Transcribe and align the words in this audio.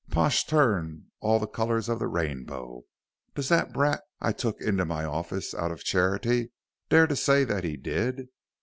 Pash 0.09 0.45
turned 0.47 1.03
all 1.19 1.37
the 1.37 1.45
colors 1.45 1.87
of 1.87 1.99
the 1.99 2.07
rainbow. 2.07 2.81
"Does 3.35 3.49
that 3.49 3.71
brat 3.71 4.01
I 4.19 4.31
took 4.31 4.59
into 4.59 4.83
my 4.83 5.05
office 5.05 5.53
out 5.53 5.71
of 5.71 5.83
charity 5.83 6.49
dare 6.89 7.05
to 7.05 7.15
say 7.15 7.43
that 7.43 7.63
he 7.63 7.77
did." 7.77 8.29